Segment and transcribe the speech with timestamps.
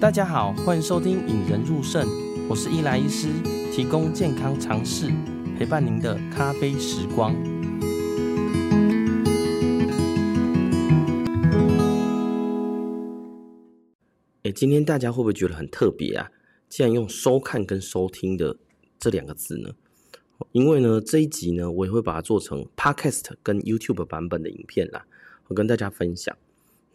[0.00, 2.06] 大家好，欢迎收听《引人入胜》，
[2.48, 3.28] 我是伊莱医师，
[3.72, 5.10] 提供健康常识，
[5.58, 7.34] 陪伴您的咖啡时光。
[14.42, 16.28] 哎，今天大家会不会觉得很特别啊？
[16.68, 18.56] 既然用收看跟收听的
[18.98, 19.70] 这两个字呢？
[20.52, 25.06] 因为呢，这一集呢，我也会把它做成 Podcast 跟 YouTube 版本的影片啦，
[25.48, 26.36] 我跟大家分享。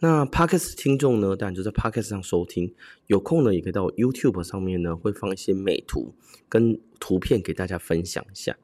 [0.02, 2.74] 那 Podcast 听众呢，当然就在 Podcast 上收听，
[3.06, 6.14] 有空呢，也可以到 YouTube 上面呢，会放一些美图
[6.48, 8.56] 跟图片给大家分享一下。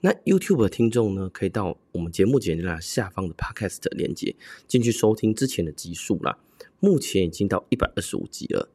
[0.00, 4.34] 那 YouTube 的听众呢，可以到我们节目简介栏下方的 Podcast 链接
[4.66, 6.38] 进去收听之前的集数啦。
[6.80, 8.68] 目前已经到一百二十五集了。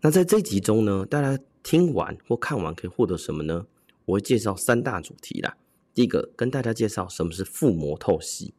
[0.00, 3.66] 那在这集中呢，大家听完或看完可以获得什么呢？
[4.06, 5.56] 我会介绍三大主题啦。
[5.92, 8.52] 第一个，跟大家介绍什么是腹膜透析，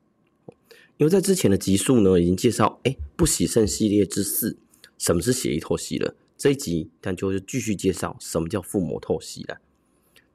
[0.97, 4.57] 因为在之前的集数呢，已经介绍哎，不洗肾系列之四，
[4.97, 6.15] 什么是血液透析了。
[6.37, 9.57] 这一集，但就是继续介绍什么叫腹膜透析了。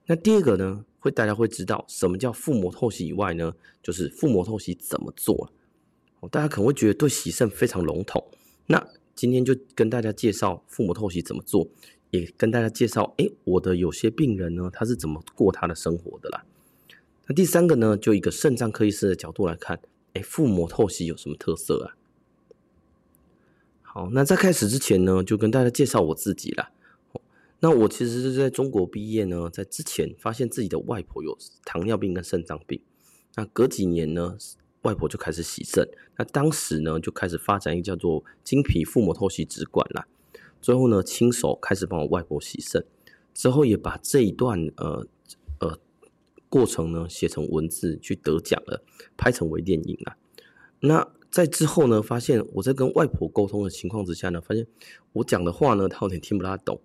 [0.06, 5.52] 那第二个呢，会大家会知道什么叫腹膜透析以外呢，就是腹膜透析怎么做。
[6.30, 8.22] 大家可能会觉得对洗肾非常笼统，
[8.66, 11.66] 那今天就跟大家介绍腹膜透析怎么做。
[12.10, 16.44] 也跟大家介绍，哎，我的有些病人呢，他是怎么过他的生活的啦。
[17.26, 19.80] 那第三个呢，就一个肾脏科医师的角度来看，
[20.14, 21.96] 哎，腹膜透析有什么特色啊？
[23.82, 26.72] 好，那在开始之前呢，就跟大家介绍我自己啦。
[27.60, 32.80] 那我其实是在中国毕业呢，在之前发现自己的外婆有糖尿病跟肾脏病，
[33.34, 34.36] 那隔几年呢，
[34.82, 40.06] 外婆就开始洗肾，那当时呢，就开始发展一个叫做经皮腹膜透析直管啦。
[40.60, 42.84] 最后呢，亲手开始帮我外婆洗肾，
[43.32, 45.06] 之后也把这一段呃
[45.58, 45.78] 呃
[46.48, 48.82] 过程呢写成文字去得奖了，
[49.16, 50.16] 拍成微电影啊。
[50.80, 54.66] 那在之后呢，发现我在跟外婆沟通的情况之下呢，发现
[55.12, 56.80] 我讲的话呢，她有点听不大懂。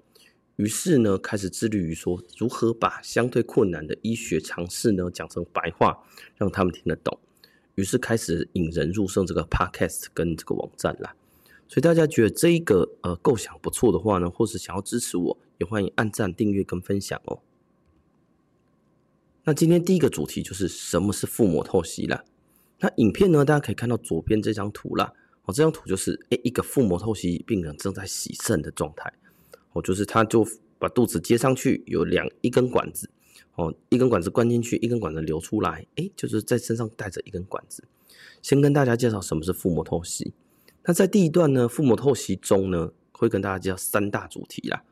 [0.57, 5.97] 于是呢，开始致力于说如何把相对困难的医学常识呢讲成白话，
[6.37, 7.19] 让他们听得懂。
[7.75, 11.13] 于是开始引人入胜这个 podcast 跟这个网站啦。
[11.67, 17.39] 所以大家觉得这一个呃构想不错的话呢，或是想要支持我，也欢迎按赞、订阅跟分享哦。
[19.43, 22.23] 那今天第一个主题就是什么是腹膜透析啦。
[22.79, 25.13] 那影片呢，大家可以看到左边这张图啦。
[25.45, 29.13] 哦，这张图就是诶一个腹膜透析病人正在洗肾的状态。
[29.73, 30.47] 哦，就是他就
[30.79, 33.09] 把肚子接上去，有两一根管子，
[33.55, 37.83] 哦，一根管子灌进去，一根管子流出来，诶，就是在身上带着一根管子。
[38.41, 40.33] 先跟大家介绍什么是腹膜透析。
[40.85, 44.83] 那在第一段呢，腹膜透析中呢，会跟大家介绍三大主题啦。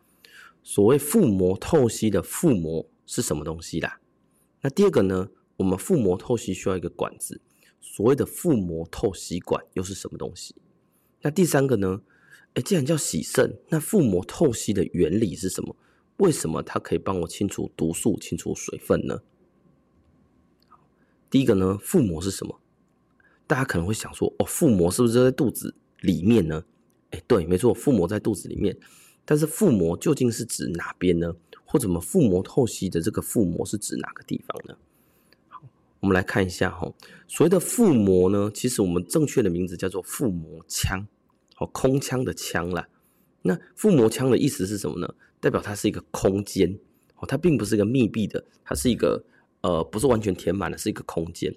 [0.64, 4.00] 所谓腹膜透析的腹膜是什么东西啦？
[4.62, 7.42] 那第二个呢，我们腹膜透析需要一个管子，
[7.80, 10.56] 所谓的腹膜透析管又是什么东西？
[11.22, 12.02] 那第三个呢？
[12.56, 15.76] 哎，既然叫洗肾，那腹膜透析的原理是什么？
[16.18, 19.22] 为什么它可以帮我清除毒素、清除水分呢？
[21.30, 22.60] 第一个呢，腹膜是什么？
[23.46, 26.64] 大家可能会想说，哦，腹膜是不是在肚子里面呢？
[27.10, 28.78] 哎，对，没错，腹膜在肚子里面。
[29.26, 31.34] 但是腹膜究竟是指哪边呢？
[31.66, 34.78] 或者我们腹膜透析的这个腹膜是指哪个地方呢？
[35.48, 35.62] 好，
[36.02, 36.92] 我们来看一下哈。
[37.28, 41.08] 所谓的腹膜呢，其实我们正确的名字叫做腹膜腔，
[41.58, 42.88] 哦，空腔的腔啦。
[43.42, 45.16] 那腹膜腔的意思是什么呢？
[45.40, 46.78] 代表它是一个空间，
[47.16, 49.24] 哦，它并不是一个密闭的，它是一个
[49.62, 51.56] 呃，不是完全填满的，是一个空间。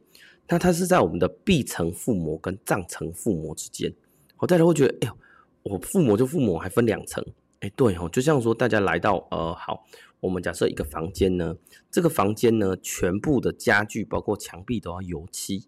[0.48, 3.92] 那它是在我们的壁层腹膜跟脏层腹膜之间。
[4.38, 5.18] 好，大家会觉得，哎呦，
[5.62, 7.24] 我附膜就附膜，还分两层，
[7.60, 9.86] 哎，对哦，就像说大家来到，呃，好，
[10.20, 11.56] 我们假设一个房间呢，
[11.90, 15.64] 这个房间呢，全部的家具包括墙壁都要油漆，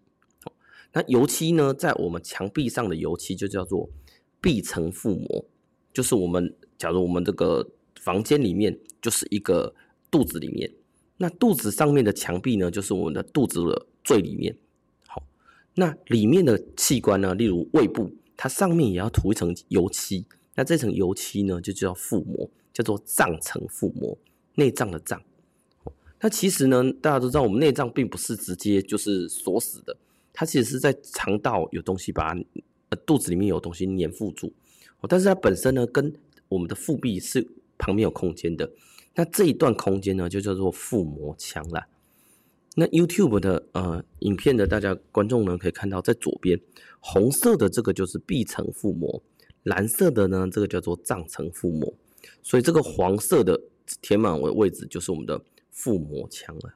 [0.92, 3.88] 那油漆呢，在我们墙壁上的油漆就叫做
[4.40, 5.46] 壁层腹膜，
[5.94, 9.74] 就是我们假如我们这个房间里面就是一个
[10.10, 10.70] 肚子里面，
[11.16, 14.54] 那肚子上面的墙壁呢，就是我们的肚子的最里面，
[15.06, 15.22] 好，
[15.74, 18.12] 那里面的器官呢，例如胃部。
[18.40, 20.24] 它上面也要涂一层油漆，
[20.54, 24.16] 那这层油漆呢，就叫腹膜，叫做脏层腹膜，
[24.54, 25.20] 内脏的脏。
[26.20, 29.96] 那其实呢，大家都知道，我们内脏并不是直接就是锁死的，
[30.32, 34.52] 它其实是在肠道有东西把它，肚子里面有东西粘附住。
[35.08, 36.14] 但是它本身呢，跟
[36.48, 37.44] 我们的腹壁是
[37.76, 38.70] 旁边有空间的，
[39.16, 41.86] 那这一段空间呢，就叫做腹膜腔了。
[42.80, 46.60] 那 YouTube 的呃影片的大家观众呢，可以看到在左边
[47.01, 49.21] 红色的这个就是壁层腹膜，
[49.65, 51.92] 蓝色的呢这个叫做脏层腹膜，
[52.41, 53.60] 所以这个黄色的
[54.01, 55.42] 填满的位置就是我们的
[55.72, 56.75] 腹膜腔了。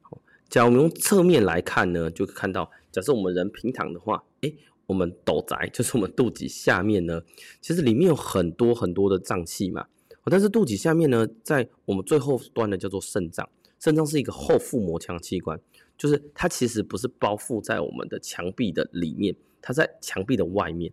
[0.00, 4.52] 好，假如我们用侧面来看呢，就看到，假设我们人平躺的话，哎，
[4.86, 7.22] 我们斗宅就是我们肚脐下面呢，
[7.60, 9.86] 其实里面有很多很多的脏器嘛。
[10.24, 13.48] 但是肚脐下面呢，在我们最后端的叫做肾脏，
[13.84, 15.60] 肾脏是一个后腹膜腔器官，
[15.98, 20.90] 就是它其实不是包覆在我们的墙壁的里面，它在墙壁的外面。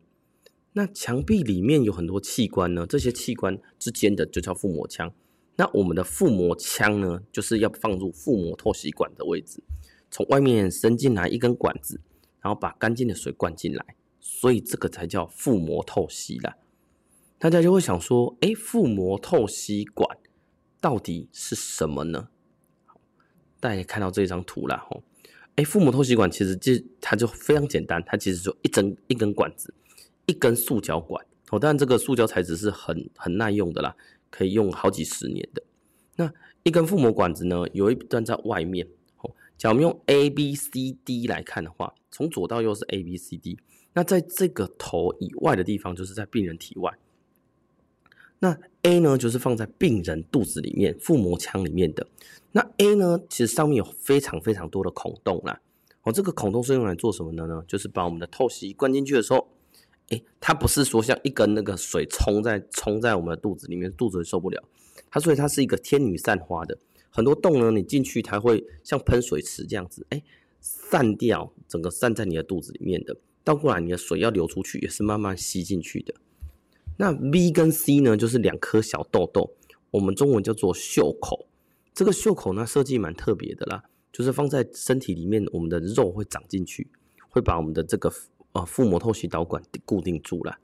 [0.73, 5.13] 那墙壁里面有很多器官呢，这些器官之间的就叫腹膜腔。
[5.55, 9.63] 那我们的腹膜腔呢，就是要放入腹膜透析管的位置，
[10.09, 12.01] 从外面伸进来一根管子，
[12.41, 16.57] 然后把干净的水灌进来，所以这个才叫腹膜透析啦。
[17.39, 20.17] 大家就会想说，哎，腹膜透析管
[20.81, 22.27] 到底是什么呢？
[23.61, 25.01] 大家看到这张图了吼，
[25.55, 29.73] 哎，腹膜透析管其实就它就非常简单，它其实就一根一根管子。
[30.27, 33.93] 一根塑胶管哦，当然这个塑胶材质是很很耐用的啦，
[34.29, 35.61] 可以用好几十年的。
[36.15, 36.31] 那
[36.63, 38.87] 一根腹膜管子呢，有一端在外面
[39.17, 39.31] 哦。
[39.57, 43.57] 假如我们用 A B C D 来看的话，从左到右是 A B C D，
[43.93, 46.93] 那在这个头以外的地方，就是在病人体外。
[48.41, 52.05] 那 A 呢，就是放在病人肚子里面腹膜腔里面的。
[52.51, 55.61] 那 A 呢，其实上面有非常非常多的孔洞啦。
[56.01, 57.63] 哦，这个孔洞是用来做什么的呢？
[57.67, 59.47] 就是把我们的透析灌进去的时候。
[60.09, 64.61] 诶，它不是说像一根那个水冲在冲在我们的肚子里面，肚子受不了。
[65.09, 66.77] 它所以它是一个天女散花的，
[67.09, 70.21] 很多洞呢，你进去它会像喷水池这样子，诶，
[70.59, 73.15] 散掉，整个散在你的肚子里面的。
[73.45, 76.13] 倒过来，你的水要流出去也是慢慢吸进去的。
[77.01, 79.51] 那 B 跟 C 呢，就是两颗小痘痘，
[79.89, 81.47] 我们中文叫做袖口。
[81.95, 83.83] 这个袖口呢，设计蛮特别的啦，
[84.13, 86.87] 就是放在身体里面，我们的肉会长进去，
[87.27, 88.13] 会把我们的这个。
[88.53, 90.59] 啊，腹膜透析导管固定住了。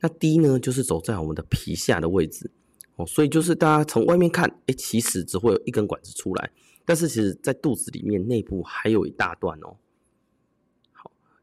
[0.00, 2.50] 那 D 呢，就是走在我们的皮下的位置
[2.96, 6.50] 哦，所以就是大家从外面看，哎，其实只会有一根管子出来，
[6.86, 9.76] 但是其实在肚子里面内部还有一大段哦。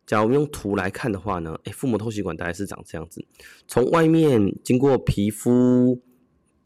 [0.07, 3.23] 假如我们用图来看的话呢，哎，腹膜透析管大概是长这样子，
[3.67, 6.01] 从外面经过皮肤、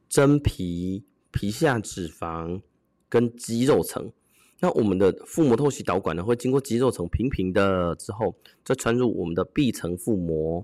[0.07, 2.61] 真皮、皮下脂肪
[3.09, 4.11] 跟肌肉层。
[4.59, 10.63] 那我们的腹膜透析导管呢，会经过肌肉层平平的之后，再穿入我们的壁层腹膜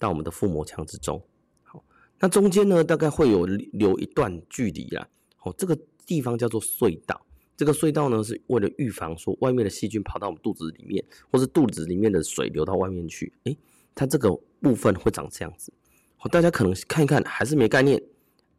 [0.00, 1.22] 到我们的腹膜腔之中。
[1.62, 1.84] 好，
[2.18, 5.08] 那中间呢，大概会有留一段距离啦。
[5.36, 7.25] 好，这个地方叫做隧道。
[7.56, 13.32] 这个隧道呢，是为了预防说外面的细菌跑到我们肚子里面，或是肚子里面的水流到外面去。
[13.44, 13.56] 诶，
[13.94, 14.30] 它这个
[14.60, 15.72] 部分会长这样子。
[16.16, 18.02] 好，大家可能看一看还是没概念。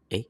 [0.09, 0.27] 诶，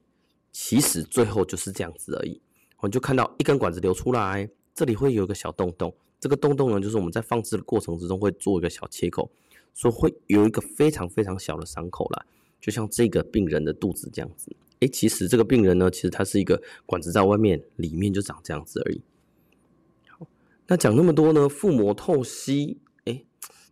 [0.52, 2.42] 其实最后就是这样子而已。
[2.78, 9.31] 我们就看到一根管子流出来，这里会有一个小洞洞，这个洞洞呢，就是我们在放置的过程之中会做一个小切口，
[9.74, 12.25] 所以会有一个非常非常小的伤口啦，
[12.60, 14.56] 就像这个病人的肚子这样子。
[14.80, 19.02] 诶，其实这个病人呢，其实他是一个管子在外面，里面就长这样子而已。
[20.10, 20.28] 好，
[20.68, 23.26] 那讲那么多呢，腹膜透析诶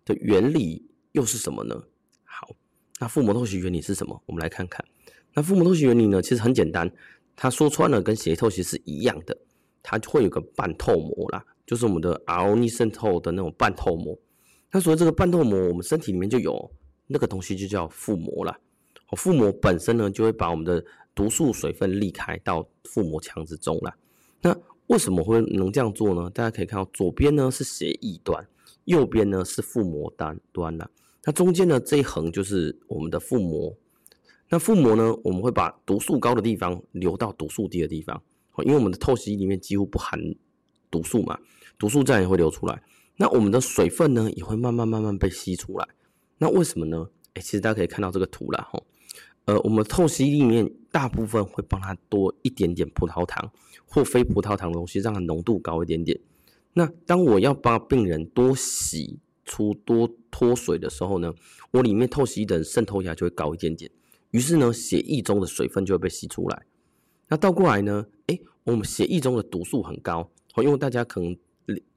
[0.04, 1.84] 的原理又是什么呢？
[2.24, 2.56] 好，
[3.00, 4.22] 那腹膜透析原理是什么？
[4.25, 4.84] 我们来看看。
[5.34, 6.92] 那腹膜透析原理呢，其实很简单。
[7.36, 9.38] 它说穿了跟血液透析是一样的，
[9.84, 14.18] 它会有个半透膜啦，就是我们的 RO 逆渗透的那种半透膜。
[14.72, 16.72] 那所以这个半透膜，我们身体里面就有
[17.07, 18.57] 那个东西，就叫腹膜啦。
[19.12, 23.96] 腹膜本身呢，就会把我们的毒素水分离开到腹膜腔之中啦。
[24.42, 24.56] 那
[24.88, 26.30] 为什么会能这样做呢？
[26.31, 28.48] 大家可以看到，左边呢是血液端，
[28.86, 30.90] 右边呢是腹膜单端啦。
[31.24, 33.76] 那中间呢这一横就是我们的腹膜。
[34.50, 38.21] 那腹膜呢，我们会把毒素高的地方流到毒素低的地方，
[38.64, 40.19] 因为我们的透析里面几乎不含
[40.92, 41.40] 毒素嘛，
[41.80, 42.83] 毒素自然也会流出来。
[43.18, 45.88] 那我们的水分呢，也会慢慢慢慢被吸出来。
[46.38, 47.09] 那为什么呢？
[47.33, 48.80] 哎，其实大家可以看到这个图啦，哈，
[49.45, 53.52] 呃，我们透析里面大部分会帮它多一点点葡萄糖
[53.85, 56.19] 或非葡萄糖的东西，让它浓度高一点点。
[56.73, 61.33] 那当我要帮病人多洗出多脱水的时候呢，
[61.71, 63.90] 我里面透析的渗透压就会高一点点。
[64.31, 66.66] 于是呢，血液中的水分就会被吸出来。
[67.28, 68.06] 那倒过来呢？
[68.28, 71.37] 诶，我们血液中的毒素很高哦，因为大家可能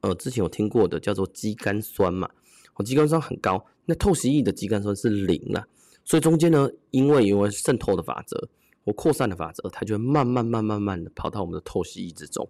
[0.01, 2.29] 呃之前有听过的叫做肌酐酸嘛，
[2.75, 3.65] 哦，肌酐酸很高。
[3.85, 5.67] 那透析液的肌酐酸是零了，
[6.09, 8.49] 所以中间呢，因为因为渗透的法则
[8.83, 12.49] 或扩散的法则，它就会慢慢慢慢慢的跑到我们的透析液之中。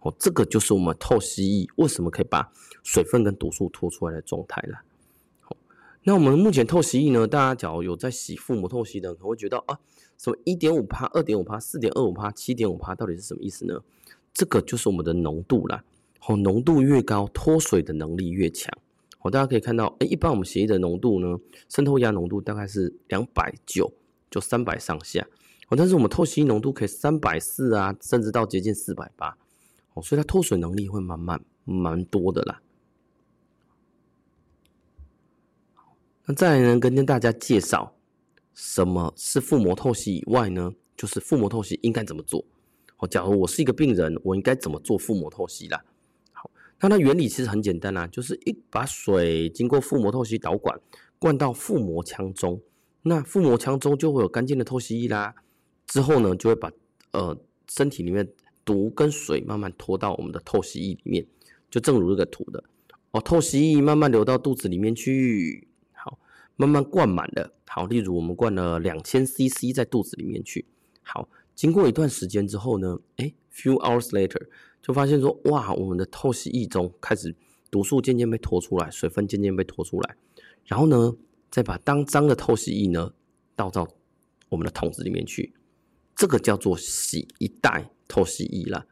[0.00, 2.50] 哦，这个就是我们透析液为什么可以把
[2.82, 4.80] 水分跟毒素拖出来的状态了。
[6.02, 7.28] 那我们目前透析液呢？
[7.28, 9.78] 大家假如有在洗腹膜透析的，可能会觉得啊，
[10.18, 13.80] 什么一点五趴、二点五趴、四点二五趴、七点五趴，到底是什么意思呢？
[14.34, 15.84] 这个就是我们的浓度啦。
[16.18, 18.76] 好，浓度越高，脱水的能力越强。
[19.26, 21.36] 好，大家可以看到，哎，一般我们血液的浓度呢，
[21.68, 23.92] 渗透压浓度大概是两百九，
[24.30, 25.26] 就三百上下。
[25.68, 29.36] 哦，但是我们透析浓度可以三百四啊，甚至到接近四百八。
[29.94, 32.62] 哦，所以它脱水能力会蛮蛮蛮多的啦。
[36.26, 37.96] 那再来呢，跟大家介绍
[38.54, 42.44] 什么是腹膜透析以外呢，就是腹膜透析应该怎么做。
[42.98, 45.84] 哦，假如我是一个病人，我应该怎么做腹膜透析啦？
[46.78, 50.78] 好，那它原理其实很简单啦，就是一把水经过腹膜透析导管
[51.18, 52.60] 灌到腹膜腔中，
[53.02, 55.34] 那腹膜腔中就会有干净的透析液啦。
[55.86, 56.70] 之后呢，就会把
[57.12, 58.28] 呃身体里面
[58.64, 61.26] 毒跟水慢慢拖到我们的透析液里面，
[61.70, 62.62] 就正如这个图的
[63.12, 66.18] 哦，透析液慢慢流到肚子里面去，好，
[66.56, 67.52] 慢慢灌满了。
[67.68, 70.66] 好，例如我们灌了两千 CC 在肚子里面去，
[71.02, 71.28] 好。
[71.54, 74.46] 经过一段时间之后呢，诶 few hours later
[74.86, 77.34] 就发现说，哇，我们的透析液中开始
[77.72, 80.16] 毒素渐渐被拖出来，水分渐渐被拖出来，
[80.64, 81.12] 然后呢，
[81.50, 83.12] 再把当脏的透析液呢
[83.56, 83.88] 倒到
[84.48, 85.52] 我们的桶子里面去，
[86.14, 88.86] 这个叫做洗一袋透析液啦。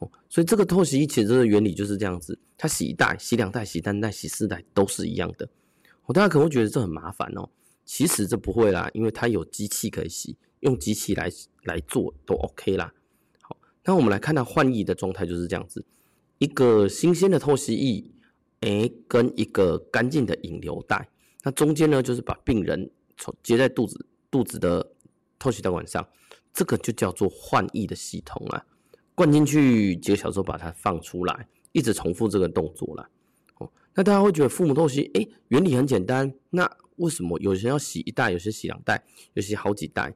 [0.00, 5.48] 哦，所以这个透析液其实的原理就是这样子，它洗一袋、洗两袋、洗三袋、洗四袋都是一样的。
[6.06, 7.48] 哦，大家可能会觉得这很麻烦哦，
[7.84, 10.36] 其实这不会啦，因为它有机器可以洗。
[10.60, 11.30] 用机器来
[11.62, 12.92] 来做都 OK 啦。
[13.86, 15.84] 那我们来看到换液的状态就是这样子，
[16.38, 18.04] 一个新鲜的透析液，
[18.60, 21.08] 诶，跟一个干净的引流袋，
[21.44, 24.84] 那中间呢就是把病人从接在肚子肚子的
[25.38, 26.06] 透析导管上，
[26.52, 28.66] 这个就叫做换液的系统啊。
[29.14, 33.08] 灌进去几个小时后把它放出来，一直重复这个动作啦。
[33.58, 40.14] 哦，那大家会觉得父母透析，诶，原理很简单，那为什么有些要洗一袋，有些洗两袋，有些好几袋？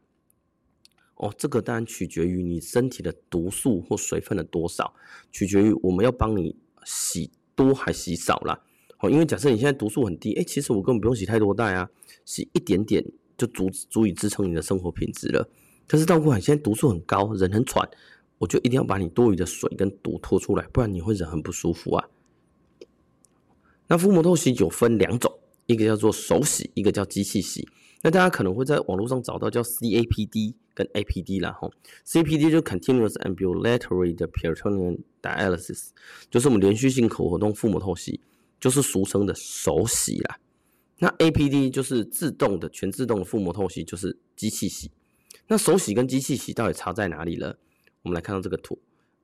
[1.20, 4.94] 哦，这个当然取决于你身体的毒素或水分的多少，
[5.30, 8.58] 取决于我们要帮你洗多还洗少啦。
[9.00, 11.90] 哦，因为假设你现在毒素很低，哎，其实我根本不用洗太多袋啊，
[12.24, 13.04] 洗一点点
[13.36, 15.46] 就足足以支撑你的生活品质了。
[15.86, 17.86] 但是倒过来，现在毒素很高，人很喘，
[18.38, 22.08] 我就一定要把你多余的水跟毒拖出来，不然你会人很不舒服啊。
[23.88, 25.30] 那腹膜透析有分两种，
[25.66, 27.68] 一个叫做手洗，一个叫机器洗。
[28.02, 31.70] 那大家可能会在网络上找到叫 CAPD 跟 APD 啦，吼
[32.06, 35.90] CPD 就 Continuous Ambulatory 的 Peritoneal Dialysis，
[36.30, 38.18] 就是我们连续性口活动腹膜透析，
[38.58, 40.38] 就是俗称的手洗啦。
[40.98, 44.90] 那 APD 就是自动的全自动的腹膜透析，就是机器洗。
[45.46, 47.54] 那手洗跟机器洗到底差在哪里呢？
[48.00, 48.78] 我们来看到这个图，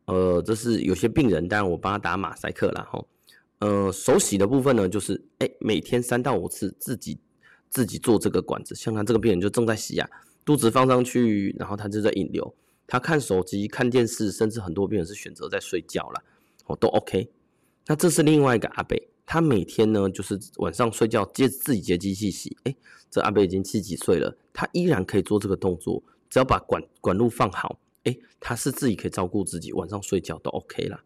[0.04, 3.08] 呃，这是有些病人，当然我帮他打马赛克啦，吼，
[3.60, 7.18] 呃，手洗的部分呢，就是哎、每天三到五次自己。
[7.68, 10.08] 自己做这个管子，像他这个病人就正在洗啊，
[10.46, 12.54] 肚子放上去，然后他就在引流，
[12.86, 16.22] 他看手机、看电视，甚至很多病人是选择在睡觉了，
[16.66, 17.28] 哦，都 OK。
[17.86, 22.76] 那这是另外一个阿伯，他每天呢就是晚上睡觉接自己接机器洗，诶，
[23.10, 26.00] 这阿伯已经七几岁了，他依然可以做这个动作，
[26.30, 31.00] 只要把管管路放好，诶，他是自己可以照顾自己，晚上睡觉都 OK 了。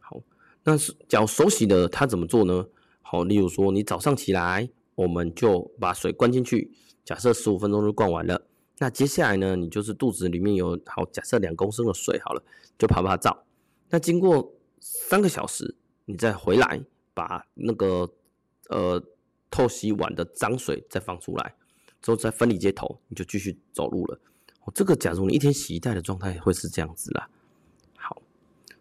[0.00, 0.20] 好，
[0.64, 0.76] 那
[1.08, 2.66] 脚手洗的他怎么做呢？
[3.02, 4.68] 好，例如说你早上起来。
[4.94, 6.70] 我们就把水灌进去，
[7.04, 8.46] 假设十五分钟就灌完了。
[8.78, 12.42] 那接下来呢，你就是肚子里面有好，假设两公升的水好了，
[12.78, 13.44] 就趴趴照。
[13.90, 16.82] 那经过三个小时，你再回来
[17.14, 18.10] 把那个
[18.70, 19.00] 呃
[19.50, 21.54] 透析完的脏水再放出来，
[22.00, 24.18] 之后再分离接头，你就继续走路了。
[24.64, 27.28] 哦，这个假如你一天洗一袋的状态会是这样子啦。
[27.96, 28.20] 好，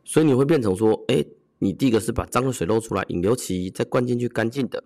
[0.04, 1.24] 所以你会变成说，哎，
[1.60, 4.84] 你第一个是把脏的水漏出来，引流期再灌进去干净的。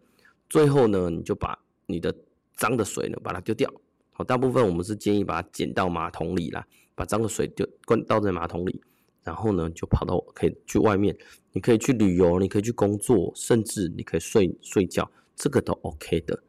[0.50, 2.13] 最后呢，你就把你的
[2.56, 3.72] 脏的水呢，把它丢掉。
[4.12, 8.82] 好，大部分我们是建议把它捡到马桶里啦，把脏的水丢灌倒在马桶里，
[9.24, 11.18] 然后呢，就跑到可以去外面，
[11.52, 16.42] 你可以去旅游，你可以去工作，甚至你可以睡睡觉，这个都 OK 的。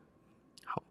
[0.64, 0.82] 好，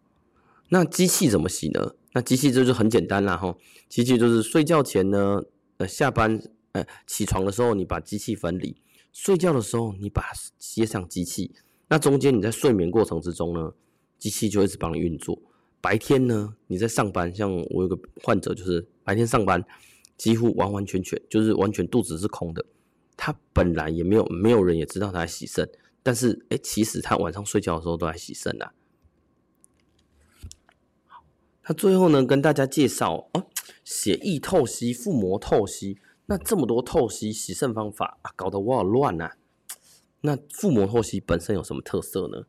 [0.68, 1.96] 那机器怎么洗呢？
[2.12, 3.56] 那机器就是很简单啦，哈，
[3.88, 5.44] 机器就是睡觉前呢，
[5.78, 6.42] 呃，下班
[6.74, 8.76] 呃起床的时候，你把机器分离，
[9.14, 11.56] 睡觉的时候你把它接上机器。
[11.88, 13.74] 那中间你在睡眠过程之中呢，
[14.18, 15.40] 机器就一直帮你运作。
[15.82, 19.64] 白天呢，你在上班，像我有个患者，就是白天上班，
[20.18, 22.66] 几乎完完全全就是完全肚子是空的。
[23.16, 25.70] 他本来也没有没有人也知道他在洗肾，
[26.02, 28.74] 但是哎、其实他晚上睡觉的时候都在洗肾啊。
[31.06, 31.24] 好，
[31.68, 33.48] 那最后呢，跟大家介绍哦，
[33.84, 39.38] 血液透析、腹膜透析，那这么多透析洗肾方法啊，搞得我好乱啊。
[40.22, 42.48] 那腹膜透析本身有什么特色呢？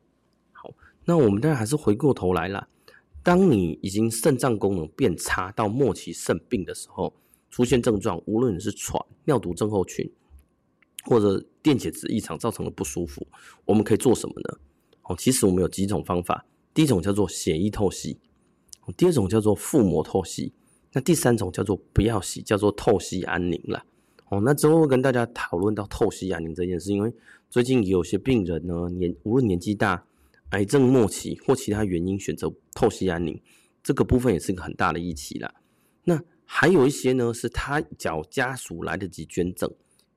[1.07, 2.69] 那我们当然还是回过头来啦。
[3.23, 7.15] 当你已经肾脏功能变差到末期肾病的时候，
[7.51, 10.09] 出现症状，无论你是喘、尿毒症候群，
[11.05, 13.27] 或者电解质异常造成的不舒服，
[13.65, 14.59] 我们可以做什么呢？
[15.03, 16.45] 哦，其实我们有几种方法。
[16.75, 18.19] 第一种叫做血液透析，
[18.97, 20.53] 第二种叫做腹膜透析，
[20.93, 23.85] 那第三种叫做不要洗，叫做透析安宁啦。
[24.29, 27.13] 哦，那之后会跟大家讨论到透析安宁这件事，因为
[27.49, 30.05] 最近有些病人呢，年无论年纪大、
[30.51, 33.41] 癌症末期或其他原因选择透析安宁，
[33.83, 35.53] 这个部分也是一个很大的议题啦。
[36.05, 39.71] 那还有一些呢，是他脚家属来得及捐赠，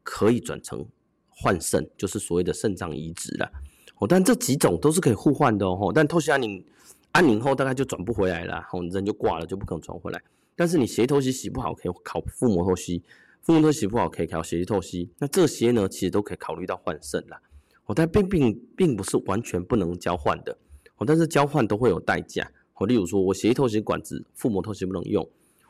[0.03, 0.85] 可以转成
[1.27, 3.51] 换肾，就是所谓的肾脏移植啦。
[3.97, 5.91] 哦，但这几种都是可以互换的哦。
[5.93, 6.63] 但透析安宁
[7.11, 10.21] 安宁后大概就转不回来了，哦，人就挂了，就不可能转回来。
[10.55, 13.03] 但是你血透析洗不好，可以考腹膜透析。
[13.41, 15.09] 腹膜透析不好，可以考血液透析。
[15.17, 17.41] 那这些呢，其实都可以考虑到换肾啦。
[17.89, 20.55] 哦，但并并并不是完全不能交换的。
[20.97, 22.47] 哦，但是交换都会有代价。
[22.75, 25.27] 哦，例如说我血液透析管子，腹膜透析不能用，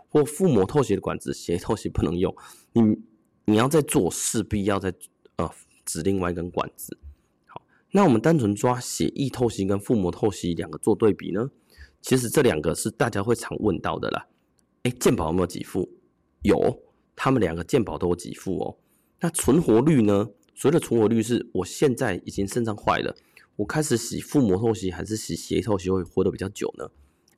[0.09, 2.35] 或腹膜透析的管子，血液透析不能用。
[2.73, 2.81] 你
[3.45, 4.93] 你要再做，势必要再
[5.38, 5.49] 呃
[5.85, 6.97] 指另外一根管子。
[7.45, 7.61] 好，
[7.91, 11.49] 那我们单纯抓血液透析跟腹膜透析两个做对比呢，
[12.01, 14.27] 其实这两个是大家会常问到的啦。
[14.83, 15.89] 哎，鉴保有没有给付？
[16.41, 16.83] 有。
[17.21, 18.77] 他们两个鉴保都有给付哦。
[19.19, 20.29] 那存活率呢？
[20.59, 23.15] 所谓的存活率是我现在已经肾脏坏了，
[23.55, 26.91] 我开始洗腹膜透析还是洗血液透析会活得比较久呢？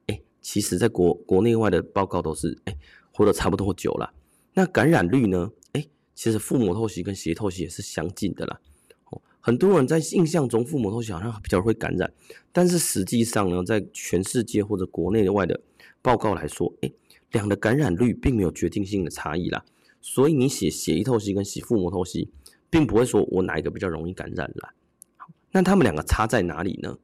[0.07, 2.75] 哎，其实在国国内外的报告都是哎
[3.13, 4.11] 活得差不多久了。
[4.55, 5.51] 那感染率呢？
[5.73, 5.85] 哎，
[6.15, 8.59] 其实腹膜透析跟血液透析也是相近的啦。
[9.11, 12.11] 哦，很多人在印象中腹膜透析好像比较会感染，
[12.51, 15.61] 但是实际上呢，在全世界或者国内外的
[16.01, 16.91] 报告来说，哎。
[17.33, 19.63] 两的感染率并没有决定性的差异啦，
[20.01, 22.29] 所以你写血液透析跟洗腹膜透析，
[22.71, 24.73] 并不会说我哪一个比较容易感染啦。
[25.17, 26.97] 好，那他们两个差在哪里呢？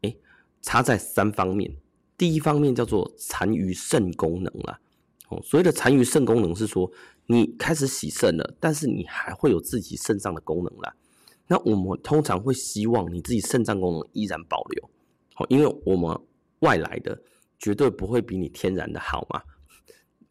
[0.00, 0.18] 诶，
[0.60, 1.76] 差在三方面。
[2.18, 4.80] 第一方面叫做残余肾功能啦。
[5.28, 6.90] 哦，所谓的残余肾功能是说
[7.26, 10.94] 你开始洗肾了，但是你还会有自己肾脏的功能啦。
[11.46, 14.90] 那我们通常会希望你自己肾脏功能依然保留。
[15.34, 16.18] 好，因为我们
[16.60, 17.20] 外来的
[17.58, 19.42] 绝对不会比你天然的好嘛。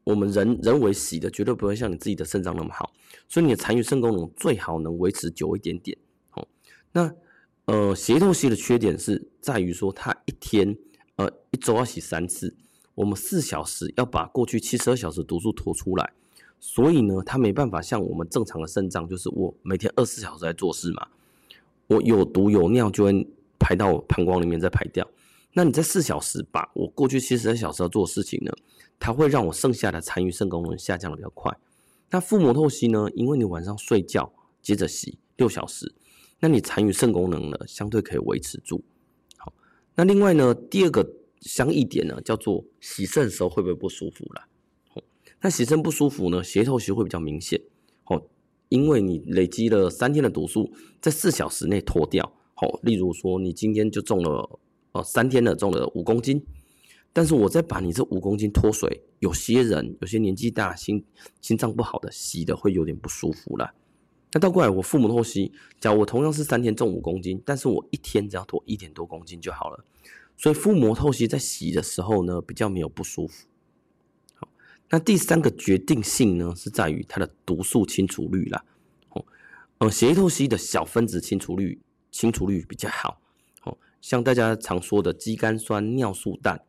[0.04, 2.92] 我们人人为洗的绝对不会像你自己的肾脏那么好，
[3.30, 5.98] 所以你的残余肾功能最好能维持久一点点。
[6.34, 6.48] 哦，
[6.92, 7.14] 那
[7.66, 10.76] 呃，血液透析的缺点是在于说，它一天
[11.16, 12.54] 呃一周要洗三次，
[12.96, 16.14] 我们四小时要把过去七十二小时毒素拖出来，
[16.60, 21.08] 所以呢，它没办法像我们正常的肾脏，就是我每天二十四小时在做事嘛，
[21.88, 23.28] 我有毒有尿就会
[23.60, 25.08] 排到膀胱里面再排掉。
[25.54, 28.54] 那你在四小时把我过去七十二小时要做的事情呢，
[28.98, 31.52] 它会让我剩下的残余肾功能下降的比较快。
[32.10, 35.94] 那腹膜透析呢，因为你晚上睡觉接着洗六小时，
[36.40, 38.82] 那你残余肾功能呢相对可以维持住。
[39.38, 39.54] 好，
[39.96, 41.06] 那另外呢，第二个
[41.42, 44.48] 相异点呢叫做洗肾的时候会不会不舒服啦？
[44.88, 45.02] 好，
[45.42, 47.62] 那洗肾不舒服呢，血液透析会比较明显。
[48.04, 48.22] 好，
[48.70, 52.34] 因为你累积了三天的毒素，在四小时内脱掉。
[52.54, 54.60] 好，例如说你今天就中了。
[54.94, 56.46] 哦，三天了，重了五公斤，
[57.14, 61.04] 但是我再把你这五公斤脱水，有些人有些年纪大、心
[61.42, 63.74] 心脏不好的，洗的会有点不舒服了。
[64.34, 69.84] 那倒过来，我腹膜透析，假如我同样是三天重五公斤，但是我一天只要脱一点多公斤就好了。
[70.38, 73.48] 所以腹膜透析在洗的时候呢，比较没有不舒服。
[74.36, 74.48] 好，
[74.90, 78.64] 那第三个决定性呢，是在于它的毒素清除率啦。
[79.10, 79.26] 哦，
[79.80, 83.22] 呃，血液透析的小分子清除率清除率比较好。
[84.02, 86.60] 像大家常说的肌酐酸、尿素氮，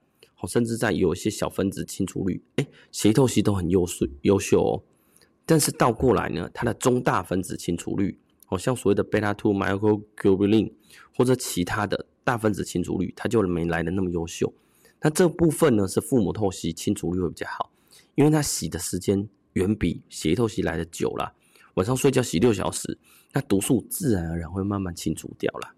[0.47, 4.83] 甚至在有一些小分子清除率，哎，血液透析都很优秀优秀哦。
[5.45, 10.73] 但是倒过来呢，它的中大分子清除率，好像所谓的贝塔2 microglobulin
[11.17, 14.53] 或者其他的大分子清除率，它就没来的那么优秀。
[15.01, 17.71] 那这部分呢，是腹膜透析清除率会比较好，
[18.15, 21.35] 因为它洗的时间远比血液透析来的久了。
[21.75, 22.99] 晚上睡觉洗六小时，
[23.33, 25.75] 那毒素自然而然会慢慢清除掉了。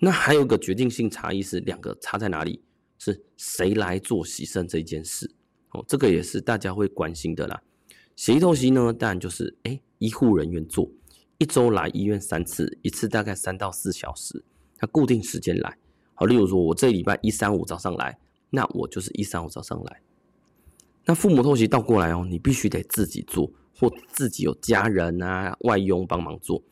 [0.00, 2.62] 那还有个决定性差异是两个差在哪里？
[3.00, 5.30] 是谁来做洗肾这件事？
[5.70, 7.62] 哦，这个也是大家会关心的啦。
[8.16, 10.90] 血液透析呢，当然就是哎，医护人员做，
[11.38, 14.42] 一周来医院三次，一次大概三到四小时，
[14.76, 15.78] 他固定时间来。
[16.14, 18.18] 好，例如说我这礼拜一三五早上来，
[18.50, 20.00] 那我就是一三五早上来。
[21.04, 26.62] 那父母透析倒过来哦，你必须得自己做，或自己有家人啊外佣帮忙做。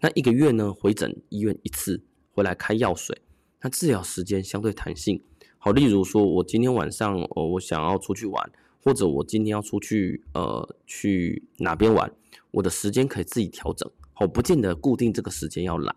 [0.00, 2.02] 那一个月呢，回诊医院一次。
[2.32, 3.22] 回来开药水，
[3.60, 5.22] 那治疗时间相对弹性。
[5.58, 12.12] 好，例如说我今天晚上哦，我想要出去玩，或者我今天要出去呃去哪边玩，
[12.50, 13.88] 我的时间可以自己调整。
[14.12, 15.94] 好，不见得固定这个时间要来。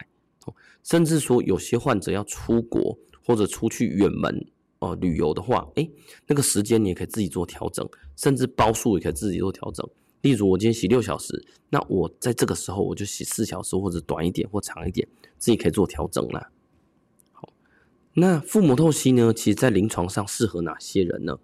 [0.83, 2.95] 甚至说有些患者要出国
[3.25, 4.45] 或者出去远门
[4.77, 5.89] 哦、呃、旅游的话，诶，
[6.27, 9.89] 那个时间你也可以自己做调整，甚至包数也可以自己做调整。
[10.25, 15.07] 例如我今天洗六小时，那我在这个时候我就洗四小时，或者短一点或长一点，
[15.37, 16.49] 自己可以做调整啦。
[17.31, 17.47] 好，
[18.15, 19.31] 那腹膜透析呢？
[19.31, 21.37] 其实在临床上适合哪些人呢？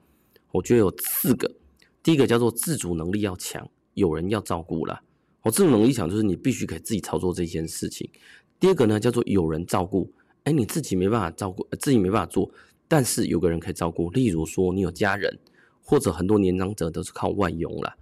[0.51, 1.53] 我觉得有四个。
[2.01, 5.03] 第一个叫做自主能力要强，有人要照顾啦。
[5.43, 8.09] 我，自主能力强就是你必须可以自己操作这件事情。
[8.59, 10.11] 第二个呢叫做有人照顾，
[10.45, 12.49] 哎，你自己没办法照顾，自己没办法做，
[12.87, 14.09] 但是有个人可以照顾。
[14.09, 15.37] 例如说你有家人，
[15.83, 17.95] 或者很多年长者都是靠外佣啦。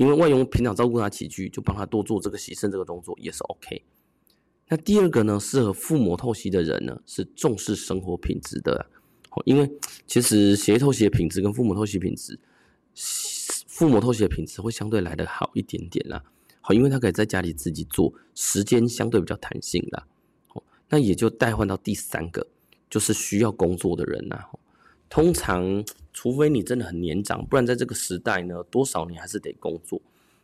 [0.00, 3.84] 因为外佣平常照顾他起居，就帮他多做这个洗肾这个动作也是 OK。
[4.66, 8.86] 那第二个呢，适合腹膜透析的人呢，是重视生活品质的。
[9.44, 9.70] 因为
[10.06, 12.40] 其实血液透析的品质跟腹膜透析品质，
[13.66, 16.24] 腹膜透析的品质会相对来得好一点点啦。
[16.62, 20.06] 好，因为他可以在家里自己做，时间相对比较弹性啦。
[20.46, 22.46] 好那也就代换到第三个，
[22.88, 24.46] 就是需要工作的人呐。
[25.10, 30.00] 通常，除非你真的很年长，不然在这个时代呢，多少你还是得工作。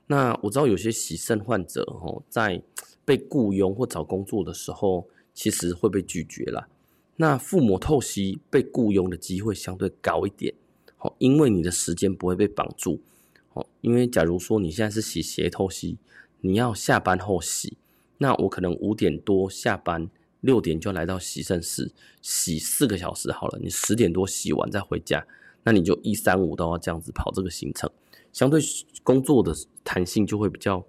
[0.06, 2.62] 那我知道有些洗肾患者哦，在
[3.04, 6.68] 被雇佣或找工作的时候，其实会被拒绝啦。
[7.16, 10.54] 那腹膜透析被雇佣的机会相对高一点，
[10.96, 13.00] 好，因为你的时间不会被绑住。
[13.48, 15.98] 好，因为假如说你现在是洗血透析，
[16.40, 17.76] 你要下班后洗，
[18.18, 20.08] 那我可能五点多下班。
[20.42, 21.90] 六点就来到洗肾室
[22.22, 25.26] 洗四个小时好了，你十点多洗完再回家，
[25.66, 27.90] 那你就一三五都要这样子跑这个行程，
[28.32, 28.60] 相对
[29.02, 29.52] 工作的
[29.82, 30.86] 弹性就会比较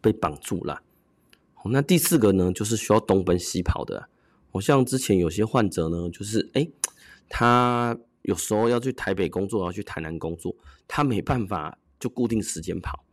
[0.00, 0.82] 被绑住啦。
[1.52, 4.08] 好，那第四个呢，就是需要东奔西跑的。
[4.52, 6.72] 我像之前有些患者呢，就是诶、
[7.28, 10.56] 他有时候要去台北工作，要去台南工作，
[10.88, 13.04] 他没办法就固定时间跑。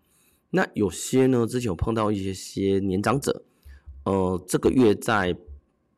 [0.52, 3.44] 那有些呢，之前有碰到一些些年长者。
[4.06, 5.36] 呃，这个月在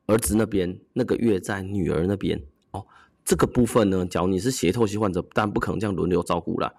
[0.07, 2.41] 儿子那边，那个月在女儿那边。
[3.27, 6.73] 这个部分呢，假如你是血透析患者，当然不可能这样轮流照顾啦。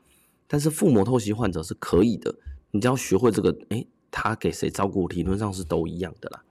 [0.46, 2.34] 但是腹膜透析患者是可以的，
[2.70, 6.42] 你只要学会这个，诶，他给谁照顾，理论上是都一样的啦。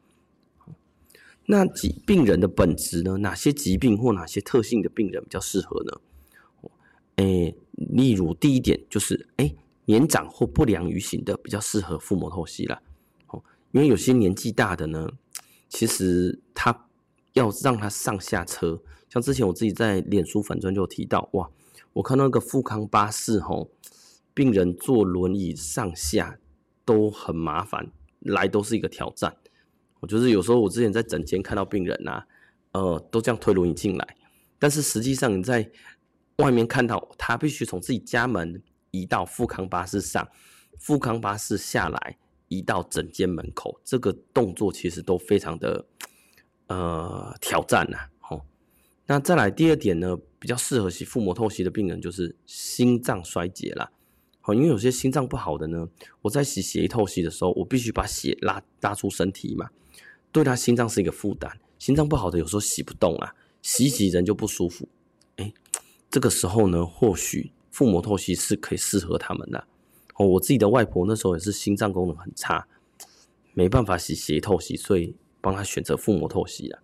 [1.48, 3.18] 那疾病人的本质呢？
[3.18, 6.70] 哪些疾病或哪些特性的病人比较适合呢？
[7.16, 12.80] 诶，例如第一点就是，诶，年长或不良于行的比较适合腹膜透析啦。
[13.72, 15.10] 因为有些年纪大的呢，
[15.68, 16.86] 其实他
[17.34, 18.80] 要让他上下车，
[19.18, 21.50] 像之前我自己在脸书粉专就提到，哇，
[21.94, 23.68] 我看到那个富康巴士吼，
[24.36, 26.38] 病人坐轮椅上下
[26.86, 29.36] 都很麻烦，来都是一个挑战。
[30.02, 32.28] 我就是有时候我之前在诊间看到病人啊，
[32.74, 34.16] 呃，都这样推轮椅进来，
[34.60, 35.68] 但是实际上你在
[36.38, 40.30] 外面看到他必须从自己家门移到富康巴士上，
[40.78, 42.18] 富康巴士下来。
[42.50, 45.86] 移到诊间门口，这个动作其实都非常的
[46.68, 47.98] 呃挑战呐。
[49.08, 53.90] 那再来第二点呢，比较适合洗腹膜透析的病人就是心脏衰竭啦。
[54.42, 55.88] 好，因为有些心脏不好的呢，
[56.22, 59.70] 我在洗血液透析的时候，我必须把血拉拉出身体嘛，
[60.32, 61.52] 对他心脏是一个负担。
[61.80, 64.88] 心脏不好的有时候洗不动啊，洗一洗人就不舒服。
[65.38, 65.54] 哎，
[66.10, 69.66] 这个时候呢，或许腹膜透析是可以适合他们的。
[70.16, 72.68] 哦，我自己的外婆那时候也是心脏功能很差，
[73.54, 76.80] 没办法洗血液透析，所以帮她选择腹膜透析了。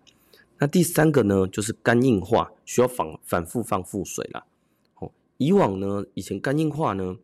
[0.64, 4.46] 那第三个呢，就是肝硬化，需要反反复放腹水了。
[4.94, 7.18] 哦，以往呢，以前肝硬化呢，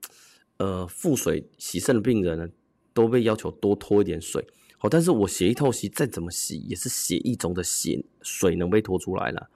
[0.58, 2.46] 呃，腹水洗肾的病人呢，
[2.92, 4.46] 都被要求多拖一点水。
[4.80, 9.48] 哦，但是我血液透析再怎么洗，也是血液中的血水能被拖出来了。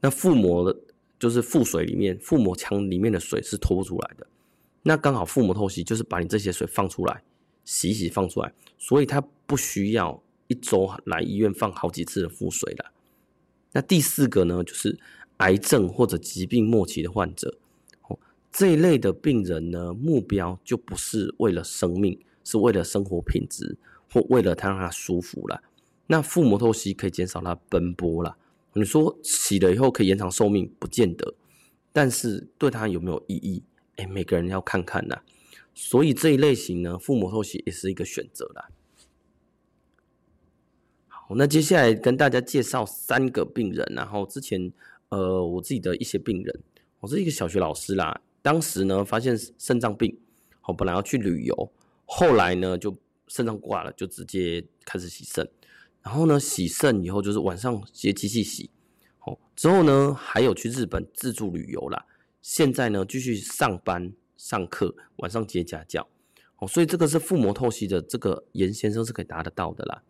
[0.00, 0.80] 那腹膜的，
[1.20, 4.26] 就是腹水里面，腹膜腔里面的水是拖不出来的。
[4.82, 7.22] 那刚好腹膜透析就是把你这些水放出来，
[7.64, 12.91] 洗一洗放出来，所以他不需要一周来医院放好几次的腹水了。
[13.72, 14.98] 那第四个呢，就是
[15.38, 17.58] 癌症或者疾病末期的患者，
[18.08, 18.18] 哦，
[18.52, 23.76] 这一类的病人呢，目标就不是为了生命，是为了生活品质
[24.10, 25.62] 或为了他让他舒服了。
[26.06, 28.36] 那腹膜透析可以减少他奔波了。
[28.74, 31.34] 你说洗了以后可以延长寿命，不见得，
[31.92, 33.62] 但是对他有没有意义？
[33.96, 35.20] 哎，每个人要看看呐，
[35.74, 38.68] 所以这一类型呢，腹膜透析也是一个选择啦。
[41.36, 44.72] 那接下来跟大家介绍三个病人，然后之前
[45.08, 46.60] 呃我自己的一些病人，
[47.00, 50.18] 我是一个小学老师啦，当时呢发现肾脏病，
[50.66, 51.72] 我本来要去旅游，
[52.04, 52.94] 后来呢就
[53.28, 55.48] 肾脏挂了，就直接开始洗肾，
[56.02, 58.70] 然后呢洗肾以后就是晚上接机器洗，
[59.18, 62.04] 好之后呢还有去日本自助旅游啦。
[62.40, 66.08] 现在呢，继续上班上课，晚上接家教，
[66.58, 70.02] 哦，所以这个是腹膜透析的这个严先生是可以达得到的啦。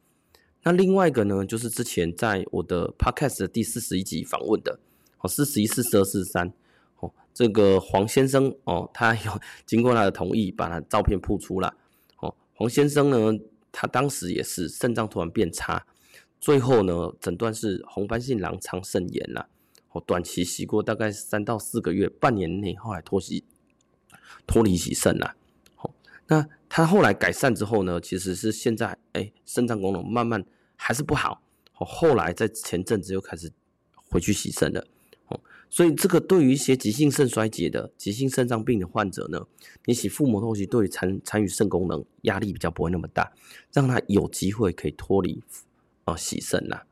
[0.65, 4.79] 那另外一个呢，就是之前在我的 podcast 的第四十一集访问的，
[5.19, 6.53] 哦，四十一、四十二、四十三，
[7.01, 11.73] 哦，这个黄先生哦，他有 经过他的同意，把他照片铺出来，
[12.19, 13.39] 哦，黄先生呢，
[13.73, 15.85] 他当时也是肾脏突然变差，
[16.41, 19.49] 最后呢，诊断是红斑性狼疮肾炎啦。
[20.07, 23.45] 短期洗过大概三到四个月，半年内后来脱洗
[24.47, 25.37] 脱离洗肾啦。
[25.75, 25.93] 好，
[26.29, 30.43] 那他后来改善之后呢，其实是现在哎，肾脏功能慢慢
[30.75, 31.43] 还是不好。
[31.75, 33.53] 后来在前阵子又开始
[34.09, 34.83] 回去洗肾了。
[35.69, 39.47] 所以这个对于一些急性肾衰竭的、急性肾脏病的患者呢，
[39.85, 43.31] 你洗腹膜透析对于参参与肾功能压力比较不会那么大，
[43.71, 45.43] 让他有机会可以脱离
[46.05, 46.87] 啊洗肾啦。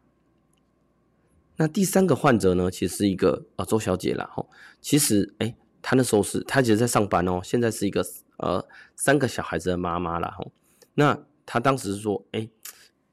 [1.57, 4.31] 那第三个患者呢，其实是一个呃周小姐啦。
[4.35, 4.47] 哈，
[4.83, 8.05] 其实哎，她那时候是她其实在上班哦，现在是一个
[8.41, 8.63] 呃
[8.97, 10.29] 三个小孩子的妈妈啦。
[10.37, 10.47] 哈，
[10.95, 12.49] 那她当时是说，哎，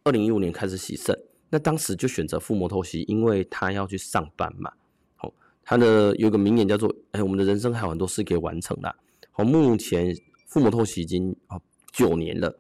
[0.04, 1.18] 二零一五年开始洗肾，
[1.50, 4.72] 那当时就选择腹膜透析，因为她要去上班嘛。
[5.16, 8.96] 好，她的有个名言叫做，哎，我们的人生还有很多事可以完成的。
[9.32, 10.16] 好，目前
[10.48, 11.62] 腹膜透析已经哦
[11.92, 12.60] 九年了。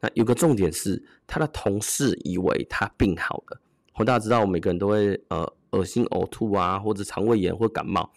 [0.00, 3.60] 那有个重点是，她的同事以为她病好了。
[4.04, 8.08] 大家知道，每个人都会呃恶心呕吐啊，或者肠胃炎或感冒，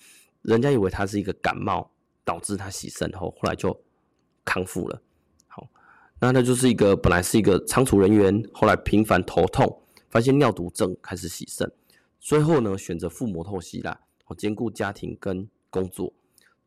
[0.43, 1.89] 人家以为他是一个感冒
[2.23, 3.75] 导致他洗肾后，后来就
[4.45, 5.01] 康复了。
[5.47, 5.67] 好，
[6.19, 11.71] 那他就是一个本来是一个仓储人员，后来频繁头痛，发现尿毒症，开始洗肾，
[12.19, 13.99] 最后呢选择腹膜透析啦，
[14.37, 16.11] 兼顾家庭跟工作，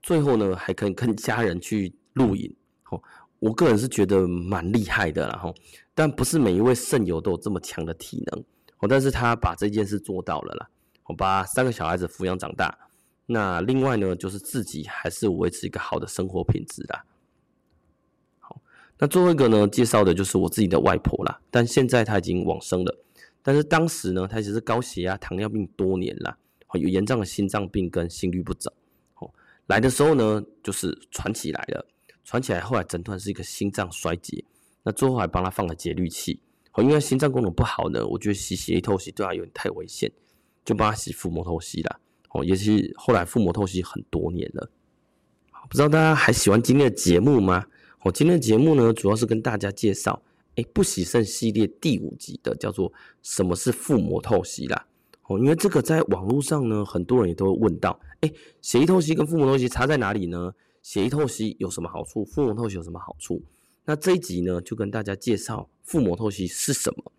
[0.03, 2.55] 最后呢还可以跟家人去露营。
[2.83, 3.03] 好，
[3.39, 5.55] 我个人是觉得蛮厉害的，然后
[5.95, 8.45] 但不是每一位肾友都有这么强的体能。
[8.81, 10.69] 哦但是他把这件事做到了啦，
[11.05, 12.77] 我把三个小孩子抚养长大。
[13.25, 17.01] 那另外呢，就是自己还是维持一个好的生活品质的。
[18.99, 21.41] 那最后一个呢，介绍的就是我自己的外婆啦。
[21.51, 22.97] 但现在她已经往生了。
[23.43, 26.39] 但是当时呢，她其实是高血压、糖尿病多年了，
[26.75, 28.73] 有严重的心脏病跟心律不整。
[29.17, 29.31] 哦，
[29.67, 31.87] 来的时候呢，就是喘起来了，
[32.25, 34.45] 喘起来后来诊断是一个心脏衰竭。
[34.83, 36.41] 那最后还帮她放了节律器。
[36.73, 40.11] 哦，因为心脏功能不好呢，我觉得洗血液透析对她有点太危险，
[40.65, 42.01] 就帮她洗腹膜透析啦。
[42.31, 44.71] 哦，也是后来腹膜透析很多年了。
[45.69, 47.67] 不知道大家还喜欢今天的节目吗？
[48.05, 50.21] 我，今天的节目呢，主要是跟大家介绍，
[50.57, 54.87] 哎，不洗肾系列第五集的叫做什么是腹膜透析啦。
[55.27, 60.55] 哦，因为这个在网络上呢，很多人也都会问到，哎，血液透析跟腹膜透析差在哪里呢？
[60.83, 62.23] 血液透析有什么好处？
[62.27, 63.41] 腹膜透析有什么好处？
[63.87, 67.11] 那这一集呢，就跟大家介绍腹膜透析是什么，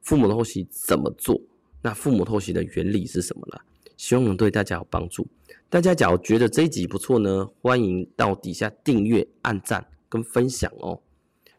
[0.00, 1.40] 腹膜透析怎么做，
[1.80, 3.60] 那腹膜透析的原理是什么呢？
[3.96, 5.24] 希望能对大家有帮助。
[5.70, 11.00] 大家假如觉得这一集不错呢，欢迎到底下订阅、按赞跟分享哦。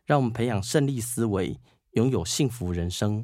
[0.06, 1.58] 让我们培养胜利思维，
[1.94, 3.24] 拥有幸福人生。